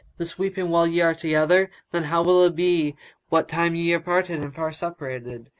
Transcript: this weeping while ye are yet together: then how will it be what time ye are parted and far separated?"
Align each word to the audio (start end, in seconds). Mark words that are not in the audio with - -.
this 0.17 0.35
weeping 0.39 0.69
while 0.71 0.87
ye 0.87 0.99
are 0.99 1.11
yet 1.11 1.19
together: 1.19 1.69
then 1.91 2.05
how 2.05 2.23
will 2.23 2.41
it 2.43 2.55
be 2.55 2.95
what 3.29 3.47
time 3.47 3.75
ye 3.75 3.93
are 3.93 3.99
parted 3.99 4.39
and 4.43 4.55
far 4.55 4.71
separated?" 4.71 5.47